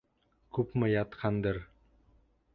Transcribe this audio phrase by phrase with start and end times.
[0.57, 1.61] Күпме ятҡандыр.